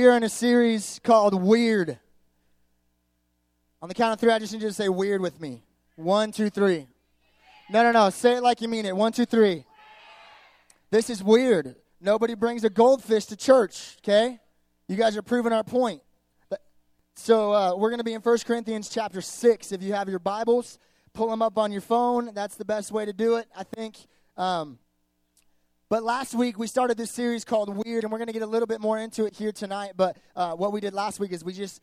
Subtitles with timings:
[0.00, 1.98] We're in a series called Weird.
[3.82, 5.64] On the count of three, I just need you to say weird with me.
[5.96, 6.86] One, two, three.
[7.68, 8.08] No, no, no.
[8.10, 8.94] Say it like you mean it.
[8.94, 9.64] One, two, three.
[10.92, 11.74] This is weird.
[12.00, 14.38] Nobody brings a goldfish to church, okay?
[14.86, 16.00] You guys are proving our point.
[17.16, 19.72] So uh, we're going to be in 1 Corinthians chapter 6.
[19.72, 20.78] If you have your Bibles,
[21.12, 22.32] pull them up on your phone.
[22.34, 23.96] That's the best way to do it, I think.
[24.36, 24.78] Um,
[25.90, 28.46] but last week we started this series called Weird, and we're going to get a
[28.46, 29.92] little bit more into it here tonight.
[29.96, 31.80] But uh, what we did last week is we just,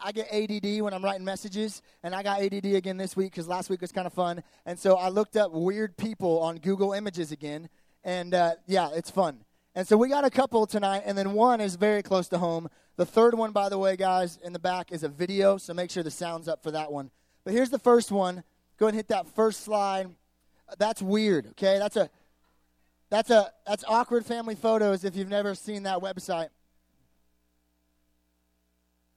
[0.00, 3.48] I get ADD when I'm writing messages, and I got ADD again this week because
[3.48, 4.44] last week was kind of fun.
[4.64, 7.68] And so I looked up weird people on Google Images again,
[8.04, 9.40] and uh, yeah, it's fun.
[9.74, 12.68] And so we got a couple tonight, and then one is very close to home.
[12.96, 15.90] The third one, by the way, guys, in the back is a video, so make
[15.90, 17.10] sure the sound's up for that one.
[17.42, 18.44] But here's the first one.
[18.78, 20.10] Go and hit that first slide.
[20.78, 21.78] That's weird, okay?
[21.78, 22.08] That's a
[23.10, 26.48] that's a that's awkward family photos if you've never seen that website.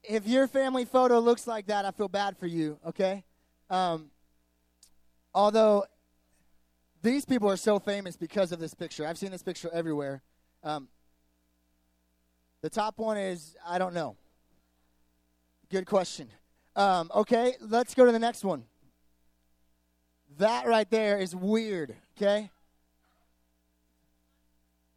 [0.04, 3.24] If your family photo looks like that, I feel bad for you, okay?
[3.70, 4.10] Um,
[5.34, 5.86] although
[7.02, 9.06] these people are so famous because of this picture.
[9.06, 10.22] I've seen this picture everywhere.
[10.64, 10.88] Um,
[12.62, 14.16] the top one is I don't know.
[15.70, 16.30] Good question.
[16.76, 18.64] Um, okay, let's go to the next one.
[20.38, 22.50] That right there is weird, okay?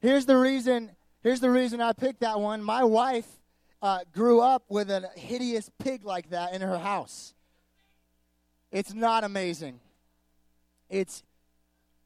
[0.04, 0.90] Here's the reason.
[1.22, 2.62] Here's the reason I picked that one.
[2.62, 3.26] My wife
[3.80, 7.32] uh, grew up with a hideous pig like that in her house.
[8.70, 9.80] It's not amazing.
[10.90, 11.22] It's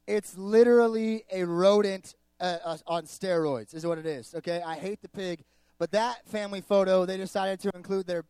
[0.07, 4.33] it's literally a rodent uh, uh, on steroids, is what it is.
[4.33, 5.43] Okay, I hate the pig,
[5.81, 8.23] but that family photo they decided to include their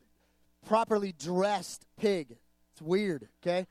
[0.67, 2.39] properly dressed pig.
[2.73, 3.29] It's weird.
[3.43, 3.67] Okay,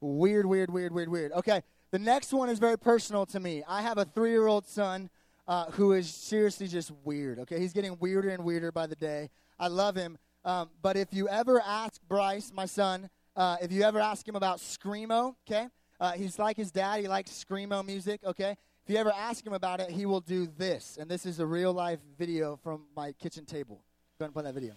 [0.00, 1.32] weird, weird, weird, weird, weird.
[1.32, 3.64] Okay, the next one is very personal to me.
[3.66, 5.10] I have a three-year-old son
[5.46, 7.38] uh, who is seriously just weird.
[7.40, 9.30] Okay, he's getting weirder and weirder by the day.
[9.58, 13.82] I love him, um, but if you ever ask Bryce, my son, uh, if you
[13.82, 15.68] ever ask him about screamo, okay,
[16.00, 17.00] uh, he's like his dad.
[17.00, 18.20] He likes screamo music.
[18.24, 20.98] Okay, if you ever ask him about it, he will do this.
[21.00, 23.84] And this is a real life video from my kitchen table.
[24.18, 24.72] Go ahead and play that video.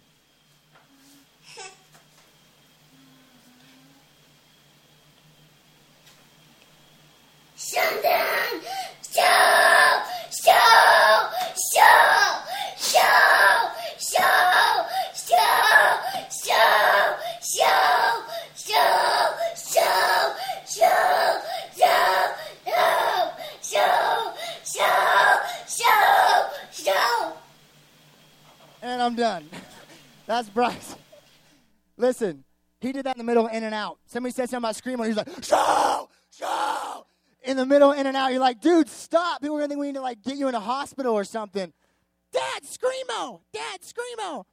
[7.56, 8.10] Something!
[9.02, 9.20] Show!
[9.20, 9.55] Show!
[30.26, 30.96] That's Bryce.
[31.96, 32.44] Listen,
[32.80, 33.98] he did that in the middle, in and out.
[34.06, 35.06] Somebody said something about screamo.
[35.06, 37.06] He's like, show, show.
[37.44, 38.32] In the middle, in and out.
[38.32, 39.40] You're like, dude, stop.
[39.40, 41.72] People are gonna think we need to like get you in a hospital or something.
[42.32, 43.40] Dad, screamo.
[43.52, 44.44] Dad, screamo.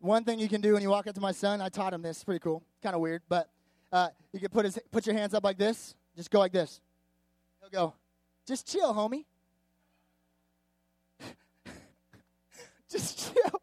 [0.00, 2.02] One thing you can do when you walk up to my son, I taught him
[2.02, 2.24] this.
[2.24, 2.62] Pretty cool.
[2.82, 3.48] Kind of weird, but
[3.92, 5.94] uh, you can put his put your hands up like this.
[6.16, 6.80] Just go like this.
[7.60, 7.94] He'll go.
[8.46, 9.24] Just chill, homie.
[12.90, 13.62] Just chill.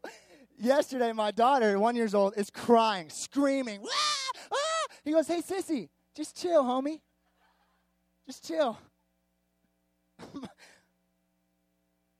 [0.60, 3.80] Yesterday, my daughter, one years old, is crying, screaming.
[3.88, 4.30] "Ah!
[4.52, 7.00] Ah!" He goes, "Hey, sissy, just chill, homie.
[8.26, 8.76] Just chill."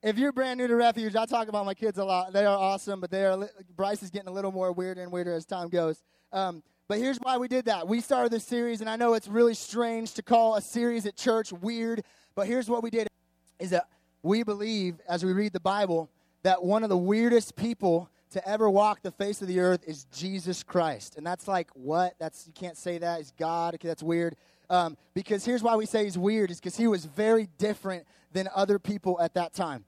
[0.02, 2.32] if you're brand new to Refuge, I talk about my kids a lot.
[2.32, 3.36] They are awesome, but they are.
[3.36, 6.04] li- Bryce is getting a little more weirder and weirder as time goes.
[6.32, 7.88] Um, but here's why we did that.
[7.88, 11.16] We started this series, and I know it's really strange to call a series at
[11.16, 12.04] church weird,
[12.36, 13.08] but here's what we did:
[13.58, 13.88] is that
[14.22, 16.08] we believe, as we read the Bible,
[16.44, 20.04] that one of the weirdest people to ever walk the face of the earth is
[20.12, 21.16] Jesus Christ.
[21.16, 22.14] And that's like, what?
[22.18, 23.18] That's you can't say that.
[23.18, 23.74] He's God.
[23.74, 24.36] Okay, that's weird.
[24.70, 28.48] Um, because here's why we say he's weird: is because he was very different than
[28.54, 29.84] other people at that time.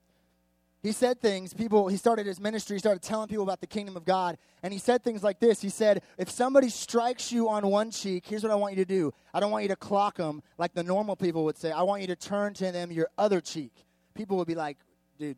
[0.83, 3.99] He said things, people, he started his ministry, he started telling people about the kingdom
[3.99, 5.61] of God, and he said things like this.
[5.61, 8.89] He said, If somebody strikes you on one cheek, here's what I want you to
[8.89, 9.12] do.
[9.34, 11.71] I don't want you to clock them like the normal people would say.
[11.71, 13.73] I want you to turn to them your other cheek.
[14.15, 14.79] People would be like,
[15.19, 15.37] Dude,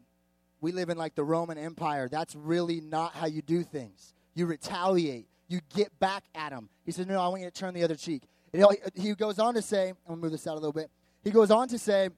[0.62, 2.08] we live in like the Roman Empire.
[2.08, 4.14] That's really not how you do things.
[4.34, 6.70] You retaliate, you get back at them.
[6.86, 8.22] He says, No, I want you to turn the other cheek.
[8.54, 8.64] And
[8.94, 10.90] he goes on to say, I'm going to move this out a little bit.
[11.24, 12.10] He goes on to say,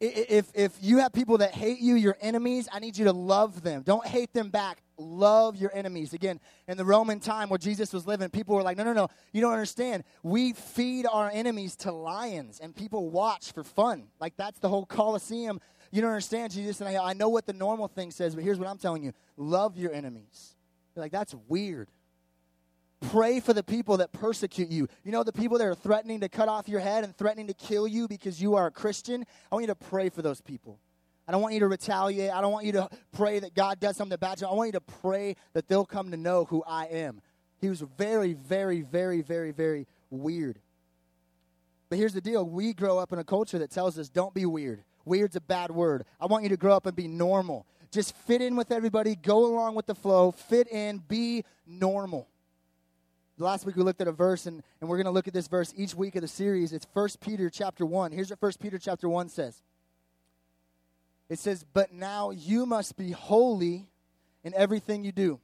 [0.00, 3.62] if if you have people that hate you, your enemies, I need you to love
[3.62, 3.82] them.
[3.82, 4.80] Don't hate them back.
[4.96, 6.12] Love your enemies.
[6.12, 9.08] Again, in the Roman time where Jesus was living, people were like, no, no, no,
[9.32, 10.04] you don't understand.
[10.22, 14.08] We feed our enemies to lions, and people watch for fun.
[14.20, 15.60] Like that's the whole Colosseum.
[15.90, 16.80] You don't understand, Jesus.
[16.80, 19.12] And I, I know what the normal thing says, but here's what I'm telling you:
[19.36, 20.54] love your enemies.
[20.94, 21.88] You're like that's weird.
[23.00, 24.88] Pray for the people that persecute you.
[25.04, 27.54] You know, the people that are threatening to cut off your head and threatening to
[27.54, 29.24] kill you because you are a Christian.
[29.50, 30.80] I want you to pray for those people.
[31.28, 32.32] I don't want you to retaliate.
[32.32, 34.50] I don't want you to pray that God does something bad to you.
[34.50, 37.20] I want you to pray that they'll come to know who I am.
[37.60, 40.58] He was very, very, very, very, very weird.
[41.88, 44.46] But here's the deal we grow up in a culture that tells us don't be
[44.46, 44.82] weird.
[45.08, 46.04] Weird's a bad word.
[46.20, 47.66] I want you to grow up and be normal.
[47.90, 52.28] Just fit in with everybody, go along with the flow, fit in, be normal.
[53.38, 55.46] Last week we looked at a verse, and, and we're going to look at this
[55.46, 56.72] verse each week of the series.
[56.72, 58.12] It's 1 Peter chapter 1.
[58.12, 59.62] Here's what 1 Peter chapter 1 says.
[61.28, 63.86] It says, But now you must be holy
[64.42, 65.40] in everything you do,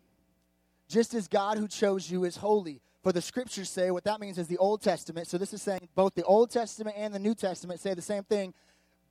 [0.89, 2.81] just as God who chose you is holy.
[3.05, 5.29] For the scriptures say, what that means is the Old Testament.
[5.29, 8.25] So this is saying both the Old Testament and the New Testament say the same
[8.25, 8.55] thing.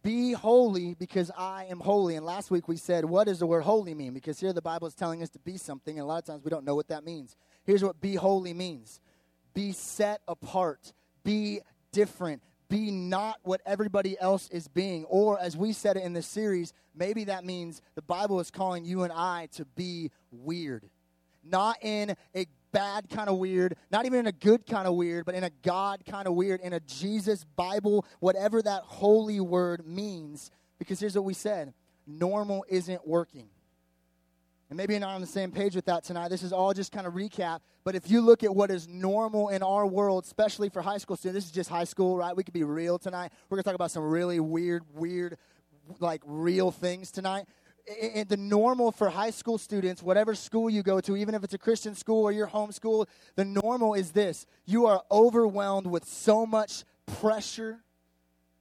[0.03, 2.15] Be holy because I am holy.
[2.15, 4.13] And last week we said, what does the word holy mean?
[4.13, 6.43] Because here the Bible is telling us to be something, and a lot of times
[6.43, 7.37] we don't know what that means.
[7.63, 8.99] Here's what be holy means
[9.53, 10.91] be set apart,
[11.23, 11.61] be
[11.91, 15.05] different, be not what everybody else is being.
[15.05, 18.83] Or, as we said it in this series, maybe that means the Bible is calling
[18.83, 20.83] you and I to be weird.
[21.43, 25.25] Not in a bad kind of weird, not even in a good kind of weird,
[25.25, 29.87] but in a God kind of weird, in a Jesus Bible, whatever that holy word
[29.87, 30.51] means.
[30.79, 31.73] Because here's what we said
[32.05, 33.47] normal isn't working.
[34.69, 36.29] And maybe you're not on the same page with that tonight.
[36.29, 37.59] This is all just kind of recap.
[37.83, 41.15] But if you look at what is normal in our world, especially for high school
[41.15, 42.35] students, this is just high school, right?
[42.35, 43.31] We could be real tonight.
[43.49, 45.37] We're going to talk about some really weird, weird,
[45.99, 47.45] like real things tonight.
[47.85, 51.57] The normal for high school students, whatever school you go to, even if it's a
[51.57, 56.45] Christian school or your home school, the normal is this you are overwhelmed with so
[56.45, 56.83] much
[57.19, 57.83] pressure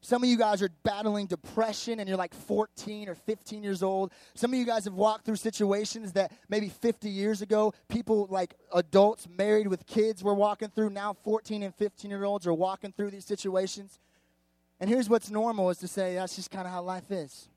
[0.05, 4.13] some of you guys are battling depression and you're like 14 or 15 years old.
[4.35, 8.55] Some of you guys have walked through situations that maybe 50 years ago, people like
[8.75, 10.91] adults married with kids were walking through.
[10.91, 14.01] Now 14 and 15 year olds are walking through these situations.
[14.81, 17.49] And here's what's normal is to say that's just kind of how life is.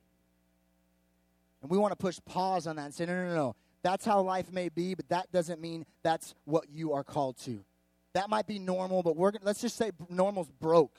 [1.66, 3.56] And we want to push pause on that and say, no, no, no, no.
[3.82, 7.66] That's how life may be, but that doesn't mean that's what you are called to.
[8.14, 10.96] That might be normal, but we're let's just say normal's broke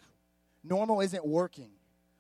[0.65, 1.71] normal isn't working.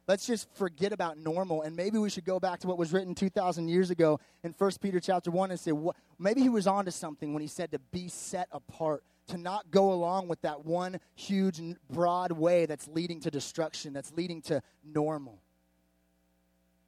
[0.06, 3.16] Let's just forget about normal and maybe we should go back to what was written
[3.16, 6.92] 2000 years ago in 1 Peter chapter 1 and say what, maybe he was onto
[6.92, 11.00] something when he said to be set apart, to not go along with that one
[11.16, 11.60] huge
[11.90, 15.42] broad way that's leading to destruction, that's leading to normal.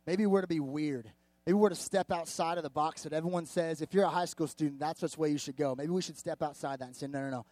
[0.07, 1.11] Maybe we're to be weird.
[1.49, 4.27] Maybe we're to step outside of the box that everyone says, if you're a high
[4.27, 5.75] school student, that's which way you should go.
[5.75, 7.47] Maybe we should step outside that and say, no, no, no.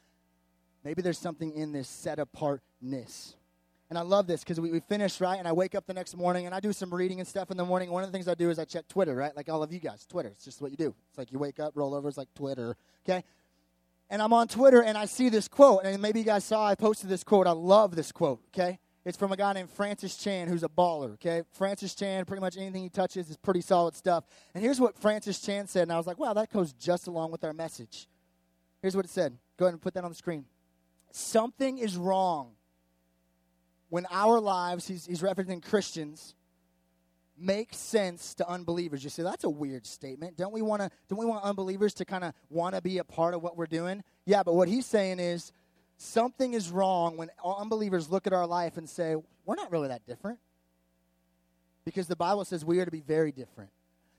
[0.84, 3.36] Maybe there's something in this set apartness.
[3.88, 5.38] And I love this because we, we finish, right?
[5.38, 7.56] And I wake up the next morning and I do some reading and stuff in
[7.56, 7.90] the morning.
[7.90, 9.34] One of the things I do is I check Twitter, right?
[9.34, 10.28] Like all of you guys, Twitter.
[10.28, 10.94] It's just what you do.
[11.08, 12.76] It's like you wake up, roll over, it's like Twitter,
[13.08, 13.24] okay?
[14.10, 15.84] And I'm on Twitter and I see this quote.
[15.84, 17.46] And maybe you guys saw I posted this quote.
[17.46, 18.78] I love this quote, okay?
[19.06, 21.42] It's from a guy named Francis Chan who's a baller, okay?
[21.52, 24.24] Francis Chan, pretty much anything he touches is pretty solid stuff.
[24.52, 25.82] And here's what Francis Chan said.
[25.84, 28.08] And I was like, wow, that goes just along with our message.
[28.82, 29.38] Here's what it said.
[29.58, 30.44] Go ahead and put that on the screen.
[31.12, 32.56] Something is wrong
[33.90, 36.34] when our lives, he's, he's referencing Christians,
[37.38, 39.04] make sense to unbelievers.
[39.04, 40.36] You say that's a weird statement.
[40.36, 40.90] Don't we want to?
[41.08, 43.66] Don't we want unbelievers to kind of want to be a part of what we're
[43.66, 44.02] doing?
[44.24, 45.52] Yeah, but what he's saying is
[45.96, 50.06] something is wrong when unbelievers look at our life and say we're not really that
[50.06, 50.38] different,
[51.84, 53.70] because the Bible says we are to be very different.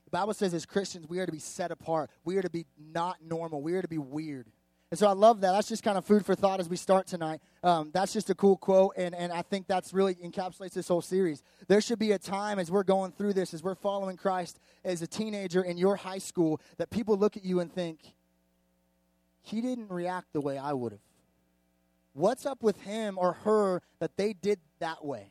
[0.04, 2.10] The Bible says as Christians we are to be set apart.
[2.24, 3.60] We are to be not normal.
[3.60, 4.46] We are to be weird.
[4.90, 5.52] And so I love that.
[5.52, 7.42] That's just kind of food for thought as we start tonight.
[7.62, 11.02] Um, that's just a cool quote, and, and I think that's really encapsulates this whole
[11.02, 11.42] series.
[11.66, 15.02] There should be a time as we're going through this, as we're following Christ as
[15.02, 18.00] a teenager in your high school, that people look at you and think,
[19.42, 21.00] he didn't react the way I would have.
[22.18, 25.30] What's up with him or her that they did that way?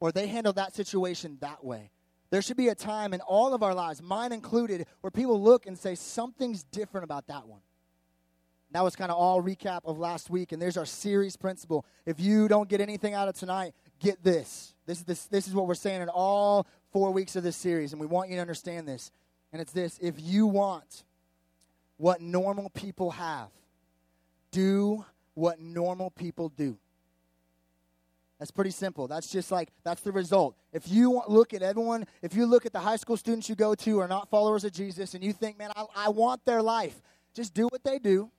[0.00, 1.92] Or they handled that situation that way?
[2.30, 5.66] There should be a time in all of our lives, mine included, where people look
[5.66, 7.60] and say, something's different about that one.
[8.72, 11.86] That was kind of all recap of last week, and there's our series principle.
[12.04, 14.74] If you don't get anything out of tonight, get this.
[14.86, 17.92] This is, this, this is what we're saying in all four weeks of this series,
[17.92, 19.12] and we want you to understand this.
[19.52, 21.04] And it's this if you want
[21.96, 23.50] what normal people have,
[24.50, 25.04] do
[25.40, 26.76] what normal people do.
[28.38, 29.08] That's pretty simple.
[29.08, 30.56] That's just like, that's the result.
[30.72, 33.74] If you look at everyone, if you look at the high school students you go
[33.74, 37.02] to are not followers of Jesus and you think, man, I, I want their life,
[37.34, 38.30] just do what they do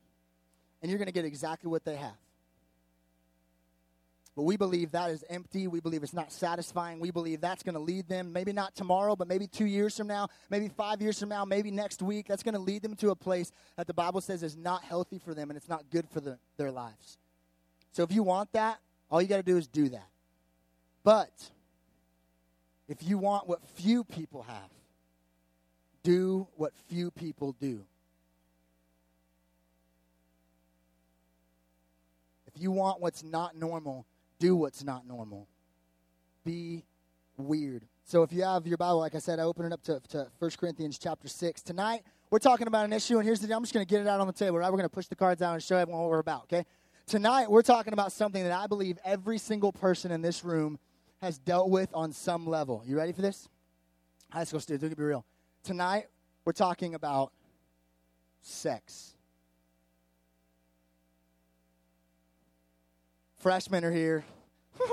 [0.82, 2.16] and you're going to get exactly what they have.
[4.36, 5.68] But we believe that is empty.
[5.68, 7.00] We believe it's not satisfying.
[7.00, 10.08] We believe that's going to lead them, maybe not tomorrow, but maybe two years from
[10.08, 12.28] now, maybe five years from now, maybe next week.
[12.28, 15.20] That's going to lead them to a place that the Bible says is not healthy
[15.20, 17.18] for them and it's not good for the, their lives.
[17.92, 20.08] So if you want that, all you got to do is do that.
[21.04, 21.52] But
[22.92, 24.70] If you want what few people have,
[26.04, 27.86] do what few people do.
[32.54, 34.06] If you want what's not normal,
[34.42, 35.48] do what's not normal.
[36.44, 36.84] Be
[37.38, 37.86] weird.
[38.04, 40.28] So if you have your Bible, like I said, I open it up to, to
[40.40, 41.62] 1 Corinthians chapter 6.
[41.62, 43.56] Tonight, we're talking about an issue, and here's the deal.
[43.56, 44.72] I'm just going to get it out on the table, right?
[44.72, 46.66] We're going to push the cards out and show everyone what we're about, okay?
[47.06, 50.80] Tonight, we're talking about something that I believe every single person in this room
[51.22, 52.82] has dealt with on some level.
[52.84, 53.48] You ready for this?
[54.32, 55.24] High school students, look at be real.
[55.64, 56.08] Tonight,
[56.46, 57.32] we're talking about
[58.42, 59.11] sex.
[63.42, 64.24] Freshmen are here.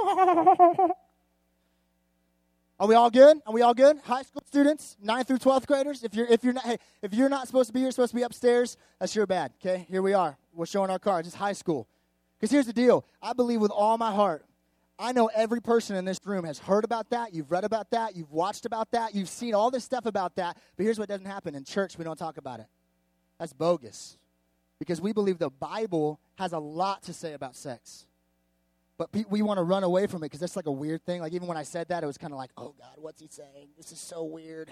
[2.81, 3.39] Are we all good?
[3.45, 3.99] Are we all good?
[4.05, 6.05] High school students, 9th through 12th graders.
[6.05, 8.17] If you're if you're not hey, if you're not supposed to be here, supposed to
[8.17, 9.53] be upstairs, that's your bad.
[9.61, 9.85] Okay?
[9.91, 10.39] Here we are.
[10.55, 11.27] We're showing our cards.
[11.27, 11.89] It's high school.
[12.39, 13.05] Because here's the deal.
[13.21, 14.45] I believe with all my heart.
[14.97, 17.35] I know every person in this room has heard about that.
[17.35, 18.17] You've read about that.
[18.17, 19.15] You've watched about that.
[19.15, 20.57] You've seen all this stuff about that.
[20.77, 21.55] But here's what doesn't happen.
[21.55, 22.67] In church, we don't talk about it.
[23.39, 24.17] That's bogus.
[24.79, 28.07] Because we believe the Bible has a lot to say about sex
[28.99, 31.21] but we want to run away from it because that's like a weird thing.
[31.21, 33.29] Like even when I said that, it was kind of like, oh God, what's he
[33.31, 33.69] saying?
[33.77, 34.71] This is so weird.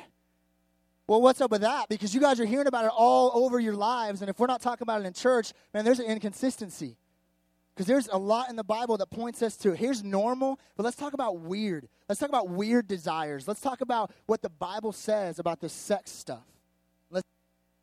[1.06, 1.88] Well, what's up with that?
[1.88, 4.60] Because you guys are hearing about it all over your lives, and if we're not
[4.60, 6.96] talking about it in church, man, there's an inconsistency.
[7.72, 10.96] Because there's a lot in the Bible that points us to here's normal, but let's
[10.96, 11.86] talk about weird.
[12.08, 13.46] Let's talk about weird desires.
[13.46, 16.46] Let's talk about what the Bible says about this sex stuff.
[17.10, 17.28] Let's,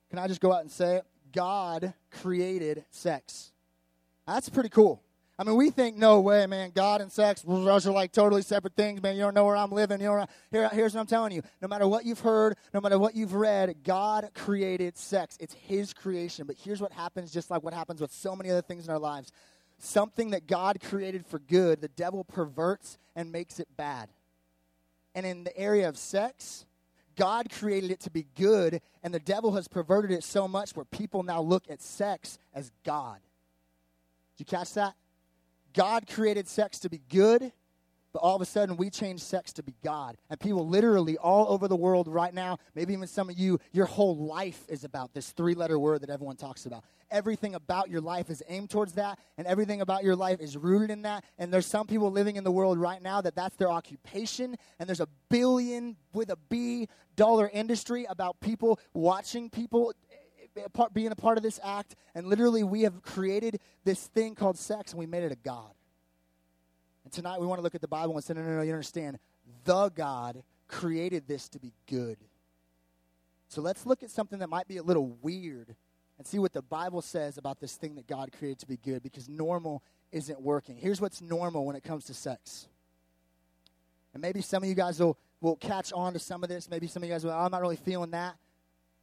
[0.10, 1.06] can I just go out and say it?
[1.32, 3.52] God created sex.
[4.26, 5.03] That's pretty cool.
[5.38, 8.76] I mean, we think, no way, man, God and sex, those are like totally separate
[8.76, 9.16] things, man.
[9.16, 10.00] You don't know where I'm living.
[10.00, 11.42] You know, here, here's what I'm telling you.
[11.60, 15.36] No matter what you've heard, no matter what you've read, God created sex.
[15.40, 16.46] It's His creation.
[16.46, 19.00] But here's what happens, just like what happens with so many other things in our
[19.00, 19.32] lives.
[19.80, 24.10] Something that God created for good, the devil perverts and makes it bad.
[25.16, 26.66] And in the area of sex,
[27.16, 30.86] God created it to be good, and the devil has perverted it so much where
[30.86, 33.18] people now look at sex as God.
[34.38, 34.94] Did you catch that?
[35.74, 37.52] God created sex to be good,
[38.14, 40.18] but all of a sudden we change sex to be God.
[40.30, 43.88] And people literally all over the world right now, maybe even some of you, your
[43.88, 46.84] whole life is about this three letter word that everyone talks about.
[47.10, 50.90] Everything about your life is aimed towards that, and everything about your life is rooted
[50.90, 51.24] in that.
[51.38, 54.88] And there's some people living in the world right now that that's their occupation, and
[54.88, 59.94] there's a billion with a B dollar industry about people watching people
[60.94, 64.92] being a part of this act, and literally we have created this thing called sex,
[64.92, 65.72] and we made it a God.
[67.04, 68.72] And tonight we want to look at the Bible and say, no, no, no, you
[68.72, 69.20] understand.
[69.66, 72.18] The God created this to be good.
[73.50, 75.76] So let's look at something that might be a little weird
[76.18, 79.04] and see what the Bible says about this thing that God created to be good
[79.04, 80.78] because normal isn't working.
[80.78, 82.68] Here's what's normal when it comes to sex.
[84.14, 86.70] And maybe some of you guys will, will catch on to some of this.
[86.70, 88.36] Maybe some of you guys will, oh, I'm not really feeling that.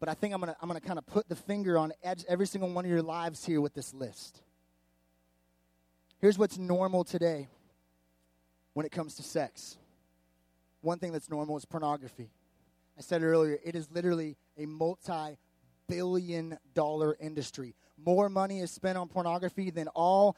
[0.01, 1.93] But I think I'm going to I'm going to kind of put the finger on
[2.27, 4.43] every single one of your lives here with this list.
[6.21, 7.49] Here's what's normal today
[8.73, 9.77] when it comes to sex.
[10.81, 12.31] One thing that's normal is pornography.
[12.99, 15.37] I said earlier, it is literally a multi
[15.87, 17.75] billion dollar industry.
[18.03, 20.37] More money is spent on pornography than all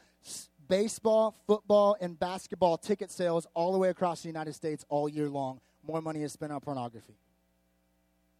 [0.67, 5.29] baseball, football, and basketball ticket sales all the way across the United States all year
[5.29, 5.61] long.
[5.85, 7.15] More money is spent on pornography.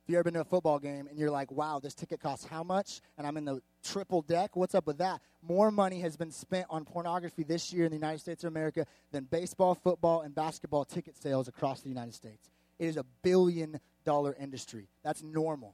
[0.04, 2.46] If you ever been to a football game and you're like, wow, this ticket costs
[2.46, 3.00] how much?
[3.18, 4.58] And I'm in the triple deck.
[4.58, 5.22] What's up with that?
[5.42, 8.86] More money has been spent on pornography this year in the United States of America
[9.14, 12.50] than baseball, football, and basketball ticket sales across the United States.
[12.80, 14.90] It is a billion dollar industry.
[15.04, 15.74] That's normal.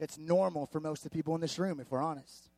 [0.00, 2.48] It's normal for most of the people in this room, if we're honest.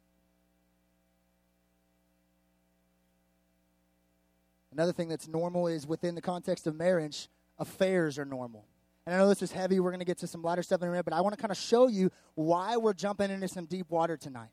[4.73, 8.65] Another thing that's normal is within the context of marriage, affairs are normal.
[9.07, 9.80] And I know this is heavy.
[9.80, 11.40] We're going to get to some lighter stuff in a minute, but I want to
[11.40, 14.50] kind of show you why we're jumping into some deep water tonight.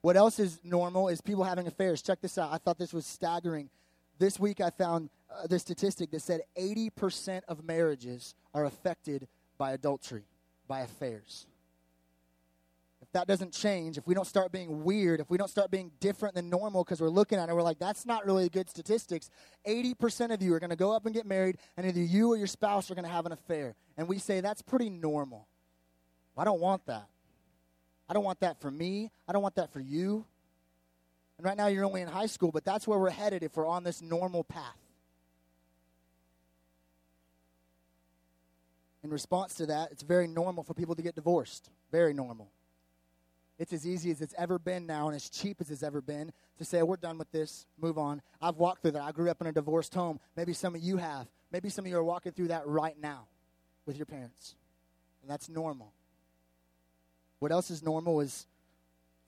[0.00, 2.02] What else is normal is people having affairs.
[2.02, 2.52] Check this out.
[2.52, 3.70] I thought this was staggering.
[4.18, 9.72] This week I found uh, this statistic that said 80% of marriages are affected by
[9.72, 10.24] adultery,
[10.68, 11.46] by affairs
[13.14, 16.34] that doesn't change, if we don't start being weird, if we don't start being different
[16.34, 19.30] than normal because we're looking at it, we're like, that's not really good statistics.
[19.66, 22.36] 80% of you are going to go up and get married, and either you or
[22.36, 23.74] your spouse are going to have an affair.
[23.96, 25.48] And we say, that's pretty normal.
[26.34, 27.06] Well, I don't want that.
[28.08, 29.10] I don't want that for me.
[29.26, 30.26] I don't want that for you.
[31.38, 33.66] And right now you're only in high school, but that's where we're headed if we're
[33.66, 34.76] on this normal path.
[39.04, 41.70] In response to that, it's very normal for people to get divorced.
[41.92, 42.50] Very normal.
[43.58, 46.32] It's as easy as it's ever been now and as cheap as it's ever been
[46.58, 48.20] to say, we're done with this, move on.
[48.40, 49.02] I've walked through that.
[49.02, 50.18] I grew up in a divorced home.
[50.36, 51.28] Maybe some of you have.
[51.52, 53.28] Maybe some of you are walking through that right now
[53.86, 54.56] with your parents,
[55.22, 55.92] and that's normal.
[57.38, 58.46] What else is normal is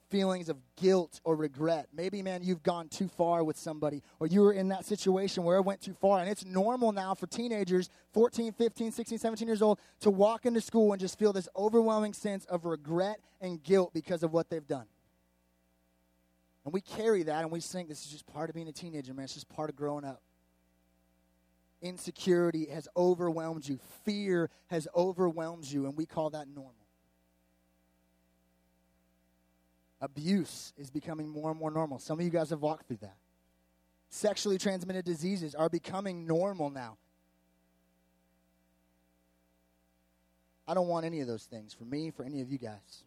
[0.09, 1.89] feelings of guilt or regret.
[1.93, 5.57] Maybe, man, you've gone too far with somebody, or you were in that situation where
[5.57, 6.21] it went too far.
[6.21, 10.61] And it's normal now for teenagers, 14, 15, 16, 17 years old, to walk into
[10.61, 14.67] school and just feel this overwhelming sense of regret and guilt because of what they've
[14.67, 14.87] done.
[16.65, 19.15] And we carry that and we think this is just part of being a teenager,
[19.15, 19.25] man.
[19.25, 20.21] It's just part of growing up.
[21.83, 26.86] Insecurity has overwhelmed you, fear has overwhelmed you, and we call that normal.
[30.01, 31.99] Abuse is becoming more and more normal.
[31.99, 33.17] Some of you guys have walked through that.
[34.09, 36.99] Sexually transmitted diseases are becoming normal now.
[40.69, 43.05] I don't want any of those things for me, for any of you guys.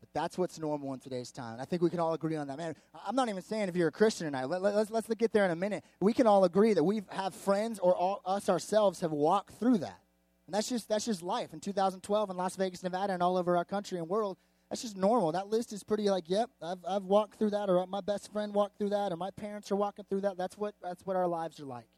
[0.00, 1.60] But that's what's normal in today's time.
[1.60, 2.56] I think we can all agree on that.
[2.56, 2.74] Man,
[3.06, 4.46] I'm not even saying if you're a Christian tonight.
[4.46, 5.84] Let, let, let's, let's get there in a minute.
[6.00, 9.78] We can all agree that we have friends or all, us ourselves have walked through
[9.78, 10.00] that.
[10.46, 11.52] And that's just, that's just life.
[11.52, 14.38] In 2012 in Las Vegas, Nevada, and all over our country and world,
[14.68, 15.32] that's just normal.
[15.32, 18.52] That list is pretty like, yep, I've, I've walked through that, or my best friend
[18.52, 20.36] walked through that, or my parents are walking through that.
[20.36, 21.88] That's what, that's what our lives are like.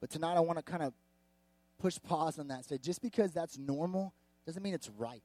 [0.00, 0.94] But tonight I want to kind of
[1.78, 4.14] push pause on that say, just because that's normal
[4.46, 5.22] doesn't mean it's right.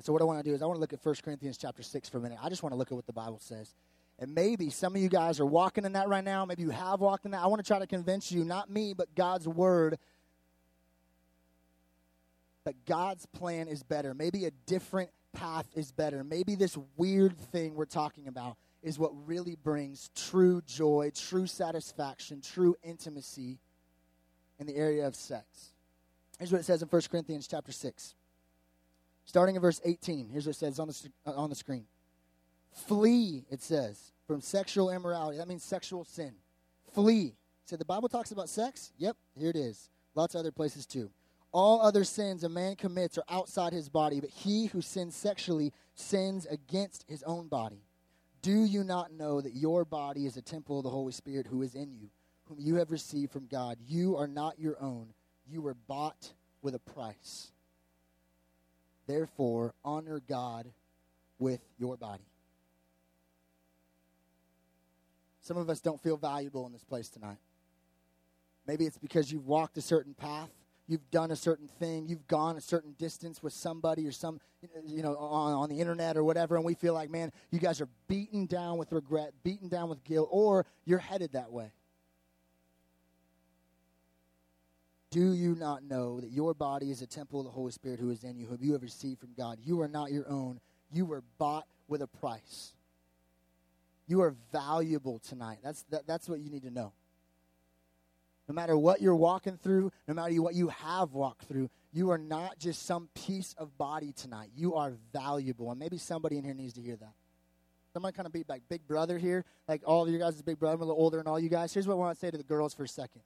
[0.00, 1.82] So what I want to do is I want to look at 1 Corinthians chapter
[1.82, 2.38] 6 for a minute.
[2.42, 3.74] I just want to look at what the Bible says.
[4.18, 6.44] And maybe some of you guys are walking in that right now.
[6.44, 7.42] Maybe you have walked in that.
[7.42, 9.98] I want to try to convince you, not me, but God's word,
[12.64, 14.14] that God's plan is better.
[14.14, 16.24] Maybe a different path is better.
[16.24, 22.40] Maybe this weird thing we're talking about is what really brings true joy, true satisfaction,
[22.40, 23.58] true intimacy
[24.58, 25.72] in the area of sex.
[26.38, 28.14] Here's what it says in 1 Corinthians chapter 6.
[29.24, 30.28] Starting in verse 18.
[30.28, 31.86] Here's what it says on the, on the screen.
[32.72, 35.38] Flee, it says, from sexual immorality.
[35.38, 36.32] That means sexual sin.
[36.92, 37.34] Flee.
[37.64, 38.92] So the Bible talks about sex?
[38.98, 39.88] Yep, here it is.
[40.14, 41.10] Lots of other places too.
[41.54, 45.72] All other sins a man commits are outside his body, but he who sins sexually
[45.94, 47.84] sins against his own body.
[48.42, 51.62] Do you not know that your body is a temple of the Holy Spirit who
[51.62, 52.10] is in you,
[52.46, 53.78] whom you have received from God?
[53.86, 55.14] You are not your own.
[55.48, 57.52] You were bought with a price.
[59.06, 60.66] Therefore, honor God
[61.38, 62.26] with your body.
[65.40, 67.38] Some of us don't feel valuable in this place tonight.
[68.66, 70.50] Maybe it's because you've walked a certain path
[70.86, 74.40] you've done a certain thing, you've gone a certain distance with somebody or some,
[74.86, 77.80] you know, on, on the internet or whatever, and we feel like, man, you guys
[77.80, 81.72] are beaten down with regret, beaten down with guilt, or you're headed that way.
[85.10, 88.10] Do you not know that your body is a temple of the Holy Spirit who
[88.10, 89.58] is in you, whom you have received from God?
[89.62, 90.58] You are not your own.
[90.92, 92.72] You were bought with a price.
[94.08, 95.58] You are valuable tonight.
[95.62, 96.92] That's, that, that's what you need to know.
[98.48, 102.18] No matter what you're walking through, no matter what you have walked through, you are
[102.18, 104.50] not just some piece of body tonight.
[104.54, 105.70] You are valuable.
[105.70, 107.14] And maybe somebody in here needs to hear that.
[107.94, 110.58] Somebody kind of be like big brother here, like all of you guys is big
[110.58, 111.72] brother, I'm a little older than all you guys.
[111.72, 113.22] Here's what I want to say to the girls for a second.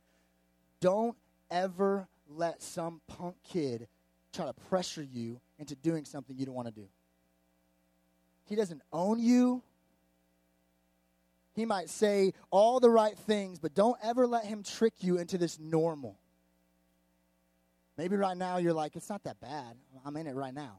[0.81, 1.17] Don't
[1.51, 3.89] ever let some punk kid
[4.35, 6.87] try to pressure you into doing something you don't want to do.
[8.45, 9.63] He doesn't own you.
[11.59, 15.37] He might say all the right things, but don't ever let him trick you into
[15.39, 16.17] this normal.
[17.97, 19.77] Maybe right now you're like, it's not that bad.
[20.05, 20.79] I'm in it right now.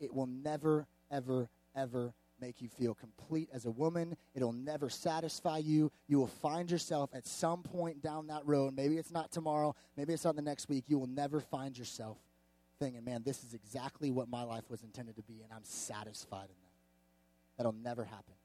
[0.00, 4.16] It will never, ever, ever make you feel complete as a woman.
[4.34, 5.92] It'll never satisfy you.
[6.08, 8.74] You will find yourself at some point down that road.
[8.74, 9.76] Maybe it's not tomorrow.
[9.94, 10.84] Maybe it's not the next week.
[10.86, 12.16] You will never find yourself
[12.78, 16.48] thinking, man, this is exactly what my life was intended to be, and I'm satisfied
[16.48, 17.58] in that.
[17.58, 18.36] That'll never happen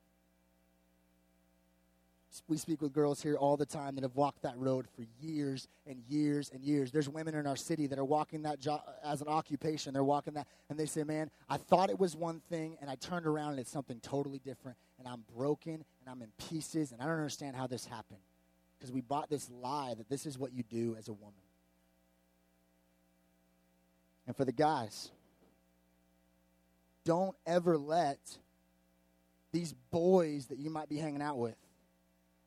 [2.48, 5.68] we speak with girls here all the time that have walked that road for years
[5.86, 6.92] and years and years.
[6.92, 9.94] There's women in our city that are walking that job as an occupation.
[9.94, 12.96] They're walking that, and they say, Man, I thought it was one thing, and I
[12.96, 17.02] turned around and it's something totally different, and I'm broken, and I'm in pieces, and
[17.02, 18.20] I don't understand how this happened.
[18.78, 21.34] Because we bought this lie that this is what you do as a woman.
[24.28, 25.10] And for the guys,
[27.06, 28.20] don't ever let
[29.54, 31.56] these boys that you might be hanging out with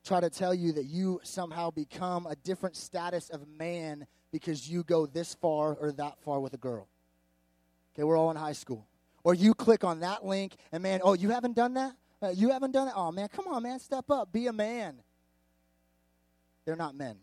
[0.03, 4.83] try to tell you that you somehow become a different status of man because you
[4.83, 6.87] go this far or that far with a girl.
[7.93, 8.87] Okay, we're all in high school.
[9.23, 11.93] Or you click on that link and man, oh, you haven't done that?
[12.21, 12.95] Uh, you haven't done that?
[12.95, 14.31] Oh, man, come on, man, step up.
[14.31, 15.01] Be a man.
[16.65, 17.17] They're not men.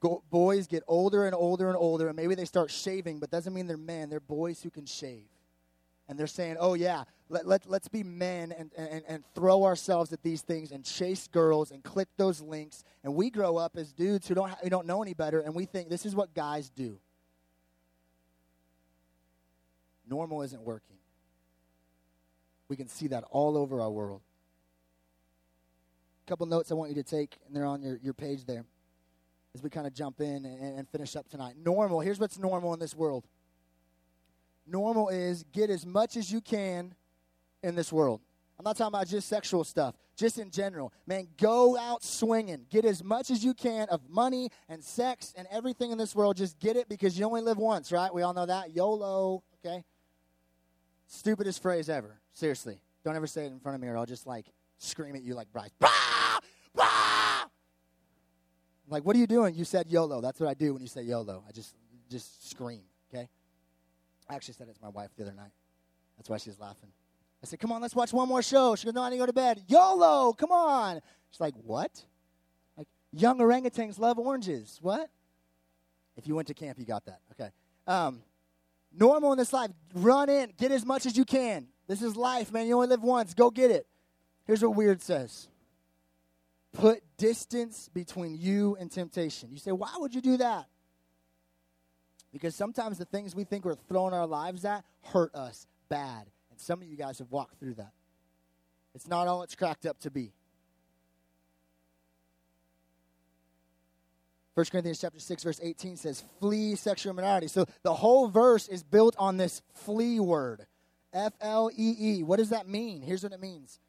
[0.00, 3.52] Go, boys get older and older and older, and maybe they start shaving, but doesn't
[3.52, 4.08] mean they're men.
[4.08, 5.26] They're boys who can shave.
[6.10, 10.12] And they're saying, oh, yeah, let, let, let's be men and, and, and throw ourselves
[10.12, 12.82] at these things and chase girls and click those links.
[13.04, 15.54] And we grow up as dudes who don't, ha- who don't know any better, and
[15.54, 16.98] we think this is what guys do.
[20.08, 20.96] Normal isn't working.
[22.68, 24.20] We can see that all over our world.
[26.26, 28.64] A couple notes I want you to take, and they're on your, your page there
[29.54, 31.54] as we kind of jump in and, and finish up tonight.
[31.64, 33.28] Normal, here's what's normal in this world
[34.70, 36.94] normal is get as much as you can
[37.62, 38.20] in this world.
[38.58, 40.92] I'm not talking about just sexual stuff, just in general.
[41.06, 42.66] Man, go out swinging.
[42.68, 46.36] Get as much as you can of money and sex and everything in this world.
[46.36, 48.12] Just get it because you only live once, right?
[48.12, 48.76] We all know that.
[48.76, 49.82] YOLO, okay?
[51.06, 52.20] Stupidest phrase ever.
[52.34, 52.82] Seriously.
[53.02, 54.44] Don't ever say it in front of me or I'll just like
[54.76, 55.70] scream at you like Bryce.
[55.78, 56.40] Bah!
[56.74, 57.46] Bah!
[58.88, 59.54] Like, what are you doing?
[59.54, 60.20] You said YOLO.
[60.20, 61.44] That's what I do when you say YOLO.
[61.48, 61.74] I just
[62.10, 63.28] just scream, okay?
[64.30, 65.50] I actually said it to my wife the other night.
[66.16, 66.90] That's why she's laughing.
[67.42, 68.76] I said, come on, let's watch one more show.
[68.76, 69.62] She goes, no, I need to go to bed.
[69.66, 71.00] YOLO, come on.
[71.30, 72.04] She's like, what?
[72.76, 74.78] Like, young orangutans love oranges.
[74.82, 75.10] What?
[76.16, 77.20] If you went to camp, you got that.
[77.32, 77.50] Okay.
[77.86, 78.22] Um,
[78.96, 81.66] normal in this life, run in, get as much as you can.
[81.88, 82.66] This is life, man.
[82.66, 83.34] You only live once.
[83.34, 83.86] Go get it.
[84.46, 85.48] Here's what weird says
[86.72, 89.50] put distance between you and temptation.
[89.50, 90.66] You say, why would you do that?
[92.32, 96.26] Because sometimes the things we think we're throwing our lives at hurt us bad.
[96.50, 97.92] And some of you guys have walked through that.
[98.94, 100.32] It's not all it's cracked up to be.
[104.54, 107.48] 1 Corinthians chapter 6 verse 18 says flee sexual immorality.
[107.48, 110.66] So the whole verse is built on this flee word.
[111.12, 112.22] F L E E.
[112.22, 113.02] What does that mean?
[113.02, 113.80] Here's what it means.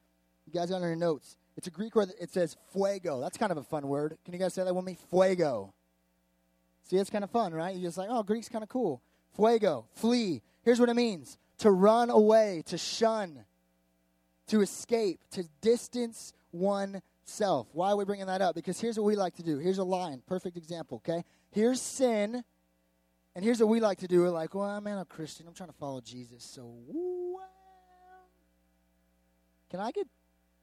[0.45, 1.37] You guys got on your notes.
[1.57, 3.19] It's a Greek word it says fuego.
[3.19, 4.17] That's kind of a fun word.
[4.23, 4.97] Can you guys say that with me?
[5.09, 5.73] Fuego.
[6.83, 7.75] See, it's kind of fun, right?
[7.75, 9.01] You're just like, oh, Greek's kind of cool.
[9.35, 10.41] Fuego, flee.
[10.63, 13.45] Here's what it means to run away, to shun,
[14.47, 17.67] to escape, to distance oneself.
[17.73, 18.55] Why are we bringing that up?
[18.55, 19.59] Because here's what we like to do.
[19.59, 21.23] Here's a line, perfect example, okay?
[21.51, 22.43] Here's sin,
[23.35, 24.21] and here's what we like to do.
[24.21, 25.47] We're like, well, man, I'm a Christian.
[25.47, 27.47] I'm trying to follow Jesus, so well,
[29.69, 30.07] can I get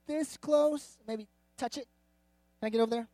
[0.06, 0.98] this close?
[1.06, 1.26] Maybe
[1.56, 1.86] touch it?
[2.60, 3.08] Can I get over there?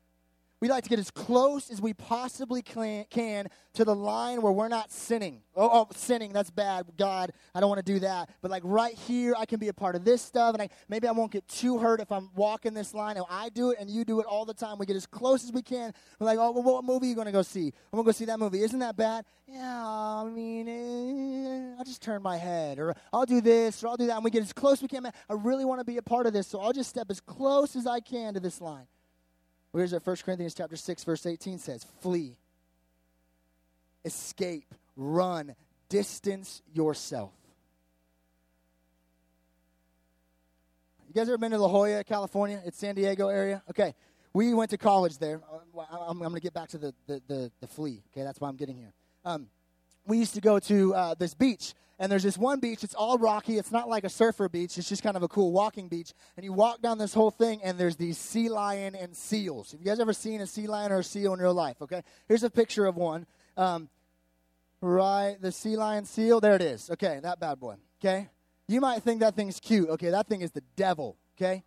[0.65, 4.69] We like to get as close as we possibly can to the line where we're
[4.69, 5.43] not sinning.
[5.55, 6.87] Oh, oh, sinning, that's bad.
[6.97, 8.31] God, I don't want to do that.
[8.41, 11.07] But like right here, I can be a part of this stuff, and I, maybe
[11.07, 13.19] I won't get too hurt if I'm walking this line.
[13.19, 14.79] And I do it, and you do it all the time.
[14.79, 15.93] We get as close as we can.
[16.19, 17.67] We're like, oh, well, what movie are you going to go see?
[17.93, 18.63] I'm going to go see that movie.
[18.63, 19.27] Isn't that bad?
[19.47, 23.99] Yeah, I mean, eh, I'll just turn my head, or I'll do this, or I'll
[23.99, 24.17] do that.
[24.17, 25.03] And we get as close as we can.
[25.03, 27.21] Man, I really want to be a part of this, so I'll just step as
[27.21, 28.87] close as I can to this line.
[29.75, 31.85] Well, here's what 1 Corinthians chapter 6, verse 18 says.
[32.01, 32.37] Flee.
[34.05, 34.73] Escape.
[34.95, 35.57] Run.
[35.89, 37.33] Distance yourself.
[41.09, 42.63] You guys ever been to La Jolla, California?
[42.65, 43.65] It's San Diego area.
[43.69, 43.97] Okay.
[44.33, 45.41] We went to college there.
[45.53, 48.05] Uh, I'm, I'm going to get back to the, the, the, the, flee.
[48.13, 48.93] Okay, that's why I'm getting here.
[49.25, 49.49] Um,
[50.07, 53.19] we used to go to uh, this beach and there's this one beach it's all
[53.19, 56.13] rocky it's not like a surfer beach it's just kind of a cool walking beach
[56.37, 59.73] and you walk down this whole thing and there's these sea lion and seals.
[59.73, 62.03] Have you guys ever seen a sea lion or a seal in real life okay?
[62.29, 63.89] Here's a picture of one um,
[64.81, 68.29] right the sea lion seal there it is okay that bad boy okay?
[68.67, 71.65] You might think that thing's cute okay that thing is the devil okay?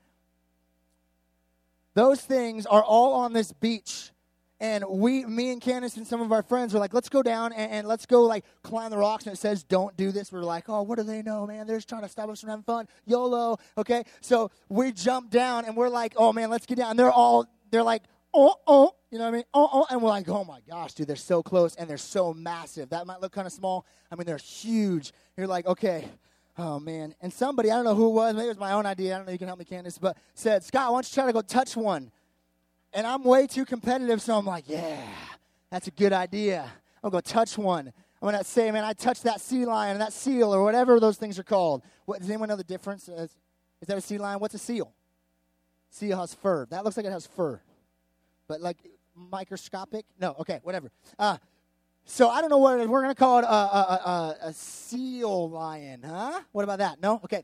[1.93, 4.12] Those things are all on this beach
[4.60, 7.54] and we, me and Candace and some of our friends were like, let's go down
[7.54, 9.26] and, and, let's go like climb the rocks.
[9.26, 10.32] And it says, don't do this.
[10.32, 11.67] We're like, oh, what do they know, man?
[11.67, 12.88] They're just trying to stop us from having fun.
[13.06, 13.58] YOLO.
[13.78, 14.04] Okay.
[14.22, 16.91] So we jump down and we're like, oh man, let's get down.
[16.91, 18.02] And they're all, they're like,
[18.34, 19.43] oh, oh, you know what I mean?
[19.54, 19.88] Oh, oh.
[19.91, 22.89] And we're like, oh my gosh, dude, they're so close and they're so massive.
[22.89, 23.86] That might look kind of small.
[24.12, 25.13] I mean, they're huge.
[25.38, 26.08] You're like, okay.
[26.58, 27.13] Oh man.
[27.22, 29.13] And somebody, I don't know who it was, maybe it was my own idea.
[29.13, 31.28] I don't know, you can help me, Candace, but said, Scott, why don't you try
[31.28, 32.12] to go touch one?
[32.97, 34.99] And I'm way too competitive, so I'm like, yeah,
[35.69, 36.67] that's a good idea.
[37.03, 37.86] I'm going to touch one.
[37.86, 40.99] I'm going to say, man, I touched that sea lion, and that seal, or whatever
[40.99, 41.83] those things are called.
[42.05, 43.07] What, does anyone know the difference?
[43.07, 43.29] Is,
[43.81, 44.39] is that a sea lion?
[44.39, 44.95] What's a seal?
[45.91, 46.65] Seal has fur.
[46.71, 47.62] That looks like it has fur.
[48.47, 48.77] But like
[49.13, 50.03] microscopic?
[50.19, 50.89] No, okay, whatever.
[51.19, 51.38] Uh,
[52.03, 52.88] so I don't know what it is.
[52.88, 56.41] We're going to call it a, a, a, a, seal lion, huh?
[56.51, 56.99] What about that?
[56.99, 57.21] No?
[57.23, 57.43] Okay.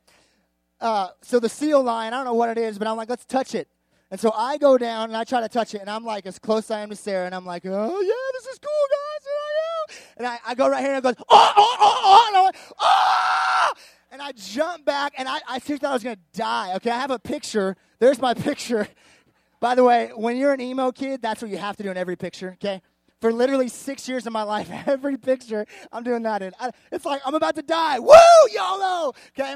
[0.81, 3.25] Uh, so the seal lion, I don't know what it is, but I'm like, let's
[3.25, 3.67] touch it.
[4.13, 6.37] And so I go down and I try to touch it, and I'm like as
[6.37, 9.97] close as I am to Sarah, and I'm like, oh yeah, this is cool, guys.
[10.17, 12.43] And I, I go right here and I go, oh, oh, oh, oh, and, I
[12.43, 13.73] went, oh!
[14.11, 16.75] and I jump back, and I, I seriously thought I was gonna die.
[16.75, 17.75] Okay, I have a picture.
[17.97, 18.87] There's my picture.
[19.59, 21.97] By the way, when you're an emo kid, that's what you have to do in
[21.97, 22.51] every picture.
[22.61, 22.83] Okay,
[23.19, 26.53] For literally six years of my life, every picture I'm doing that in.
[26.59, 27.97] I, it's like I'm about to die.
[27.97, 28.13] Woo,
[28.51, 29.13] YOLO!
[29.39, 29.55] Okay?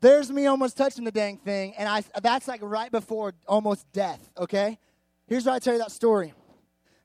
[0.00, 4.20] There's me almost touching the dang thing, and I that's like right before almost death,
[4.36, 4.78] okay?
[5.26, 6.34] Here's why I tell you that story.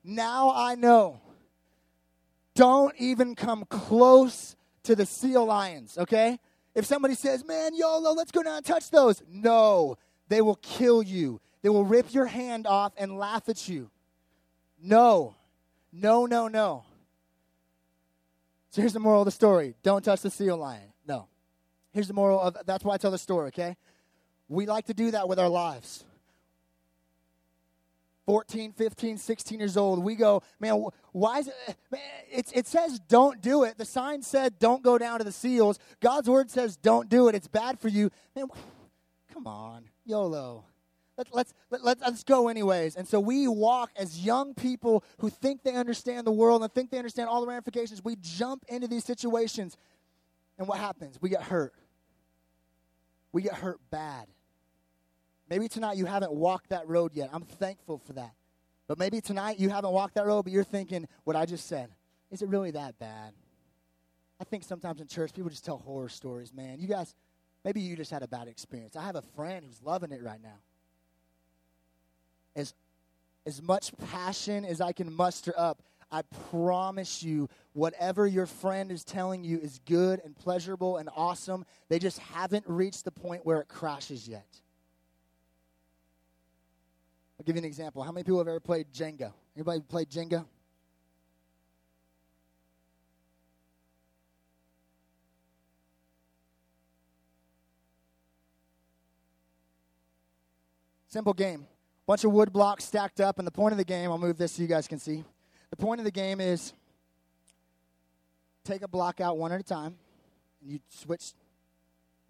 [0.04, 1.20] Now I know.
[2.54, 6.38] Don't even come close to the seal lions, okay?
[6.74, 9.22] If somebody says, man, YOLO, let's go down and touch those.
[9.28, 9.96] No,
[10.28, 11.40] they will kill you.
[11.62, 13.90] They will rip your hand off and laugh at you.
[14.82, 15.34] No,
[15.92, 16.84] no, no, no.
[18.70, 20.91] So here's the moral of the story don't touch the seal lion.
[21.92, 23.76] Here's the moral of that's why I tell the story, okay?
[24.48, 26.04] We like to do that with our lives.
[28.26, 31.54] 14, 15, 16 years old, we go, man, why is it?
[31.66, 32.00] Eh, man,
[32.54, 33.78] it, says don't do it.
[33.78, 35.78] The sign said don't go down to the seals.
[36.00, 37.34] God's word says don't do it.
[37.34, 38.10] It's bad for you.
[38.36, 38.46] Man,
[39.32, 40.64] come on, YOLO.
[41.18, 42.96] Let, let's, let, let, let's go anyways.
[42.96, 46.90] And so we walk as young people who think they understand the world and think
[46.90, 48.02] they understand all the ramifications.
[48.04, 49.76] We jump into these situations.
[50.58, 51.18] And what happens?
[51.20, 51.74] We get hurt.
[53.32, 54.26] We get hurt bad.
[55.48, 57.30] Maybe tonight you haven't walked that road yet.
[57.32, 58.32] I'm thankful for that.
[58.88, 61.90] But maybe tonight you haven't walked that road, but you're thinking what I just said.
[62.30, 63.32] Is it really that bad?
[64.40, 66.80] I think sometimes in church people just tell horror stories, man.
[66.80, 67.14] You guys,
[67.64, 68.96] maybe you just had a bad experience.
[68.96, 70.58] I have a friend who's loving it right now.
[72.56, 72.74] As,
[73.46, 76.20] as much passion as I can muster up, I
[76.50, 81.64] promise you, whatever your friend is telling you is good and pleasurable and awesome.
[81.88, 84.46] They just haven't reached the point where it crashes yet.
[87.40, 88.02] I'll give you an example.
[88.02, 89.32] How many people have ever played Jenga?
[89.56, 90.44] Anybody played Jenga?
[101.08, 101.66] Simple game.
[102.06, 104.52] Bunch of wood blocks stacked up, and the point of the game, I'll move this
[104.52, 105.24] so you guys can see.
[105.72, 106.74] The point of the game is
[108.62, 109.96] take a block out one at a time,
[110.60, 111.32] and you switch.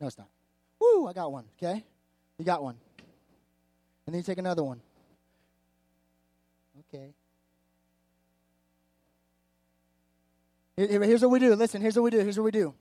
[0.01, 0.29] No, it's not.
[0.81, 1.85] Woo, I got one, okay?
[2.39, 2.77] You got one.
[4.07, 4.81] And then you take another one.
[6.95, 7.09] Okay.
[10.77, 11.57] Here's what we do.
[11.57, 12.21] Listen, here's what we do.
[12.21, 12.75] Here's what we do.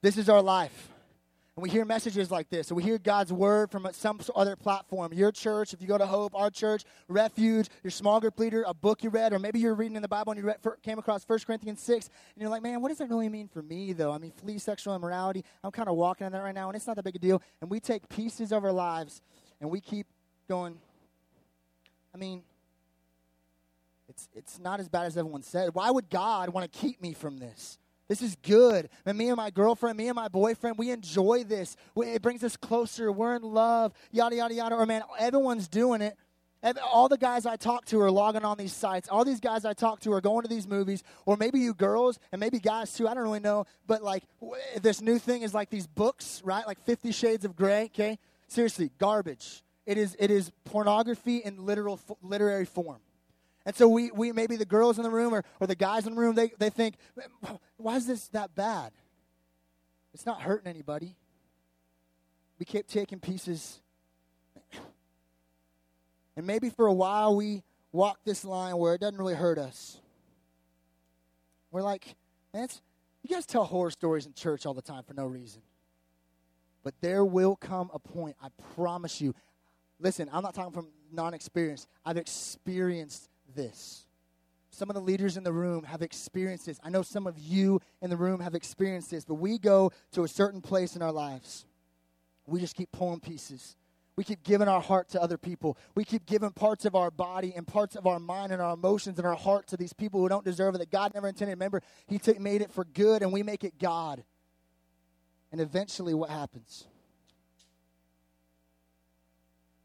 [0.00, 0.90] This is our life.
[1.60, 2.70] And we hear messages like this.
[2.70, 5.12] And we hear God's word from some other platform.
[5.12, 8.72] Your church, if you go to Hope, our church, Refuge, your small group leader, a
[8.72, 11.22] book you read, or maybe you're reading in the Bible and you read, came across
[11.28, 14.10] 1 Corinthians 6, and you're like, man, what does that really mean for me, though?
[14.10, 15.44] I mean, flee sexual immorality.
[15.62, 17.42] I'm kind of walking on that right now, and it's not that big a deal.
[17.60, 19.20] And we take pieces of our lives
[19.60, 20.06] and we keep
[20.48, 20.78] going,
[22.14, 22.42] I mean,
[24.08, 25.74] it's, it's not as bad as everyone said.
[25.74, 27.76] Why would God want to keep me from this?
[28.10, 28.88] This is good.
[29.06, 31.76] And me and my girlfriend, me and my boyfriend, we enjoy this.
[31.96, 33.12] It brings us closer.
[33.12, 34.74] We're in love, yada, yada, yada.
[34.74, 36.16] Or, man, everyone's doing it.
[36.82, 39.08] All the guys I talk to are logging on these sites.
[39.08, 41.04] All these guys I talk to are going to these movies.
[41.24, 43.06] Or maybe you girls, and maybe guys too.
[43.06, 43.66] I don't really know.
[43.86, 44.24] But, like,
[44.82, 46.66] this new thing is like these books, right?
[46.66, 48.18] Like Fifty Shades of Grey, okay?
[48.48, 49.62] Seriously, garbage.
[49.86, 52.98] It is, it is pornography in literal, literary form.
[53.66, 56.14] And so we, we maybe the girls in the room or, or the guys in
[56.14, 56.94] the room, they, they think,
[57.76, 58.92] why is this that bad?
[60.14, 61.16] It's not hurting anybody.
[62.58, 63.80] We keep taking pieces.
[66.36, 70.00] And maybe for a while we walk this line where it doesn't really hurt us.
[71.70, 72.14] We're like,
[72.52, 72.68] man,
[73.22, 75.62] you guys tell horror stories in church all the time for no reason.
[76.82, 79.34] But there will come a point, I promise you.
[79.98, 81.86] Listen, I'm not talking from non experience.
[82.04, 84.04] I've experienced this.
[84.70, 86.78] Some of the leaders in the room have experienced this.
[86.82, 90.22] I know some of you in the room have experienced this, but we go to
[90.22, 91.66] a certain place in our lives.
[92.46, 93.76] We just keep pulling pieces.
[94.16, 95.78] We keep giving our heart to other people.
[95.94, 99.18] We keep giving parts of our body and parts of our mind and our emotions
[99.18, 101.52] and our heart to these people who don't deserve it, that God never intended.
[101.52, 104.22] Remember, He took, made it for good, and we make it God.
[105.52, 106.86] And eventually, what happens?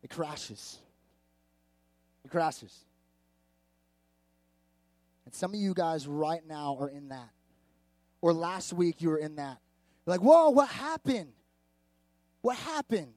[0.03, 0.79] It crashes.
[2.23, 2.85] It crashes.
[5.25, 7.29] And some of you guys right now are in that.
[8.21, 9.57] Or last week you were in that.
[10.05, 11.33] You're like, whoa, what happened?
[12.41, 13.13] What happened?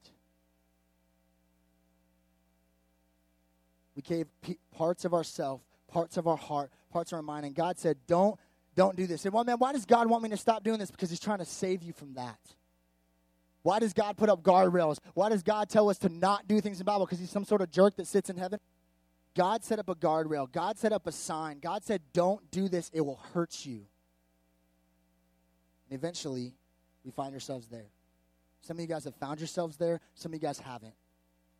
[3.94, 4.26] We gave
[4.72, 8.38] parts of ourself, parts of our heart, parts of our mind, and God said, "Don't,
[8.76, 10.90] don't do this." And well, man, why does God want me to stop doing this?
[10.90, 12.38] Because He's trying to save you from that.
[13.62, 14.98] Why does God put up guardrails?
[15.14, 17.06] Why does God tell us to not do things in the Bible?
[17.06, 18.60] Because He's some sort of jerk that sits in heaven.
[19.38, 20.50] God set up a guardrail.
[20.50, 21.60] God set up a sign.
[21.60, 23.86] God said, Don't do this, it will hurt you.
[25.88, 26.54] And eventually,
[27.04, 27.86] we find ourselves there.
[28.62, 30.94] Some of you guys have found yourselves there, some of you guys haven't.